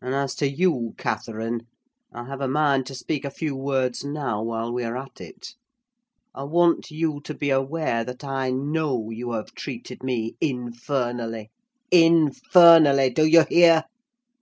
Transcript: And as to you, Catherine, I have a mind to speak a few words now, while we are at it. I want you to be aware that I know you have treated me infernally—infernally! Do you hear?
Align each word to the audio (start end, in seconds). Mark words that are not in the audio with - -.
And 0.00 0.14
as 0.14 0.34
to 0.36 0.48
you, 0.50 0.94
Catherine, 0.96 1.66
I 2.14 2.24
have 2.24 2.40
a 2.40 2.48
mind 2.48 2.86
to 2.86 2.94
speak 2.94 3.26
a 3.26 3.30
few 3.30 3.54
words 3.54 4.02
now, 4.02 4.42
while 4.42 4.72
we 4.72 4.82
are 4.84 4.96
at 4.96 5.20
it. 5.20 5.54
I 6.34 6.44
want 6.44 6.90
you 6.90 7.20
to 7.24 7.34
be 7.34 7.50
aware 7.50 8.02
that 8.02 8.24
I 8.24 8.52
know 8.52 9.10
you 9.10 9.32
have 9.32 9.54
treated 9.54 10.02
me 10.02 10.34
infernally—infernally! 10.40 13.10
Do 13.10 13.26
you 13.26 13.44
hear? 13.50 13.84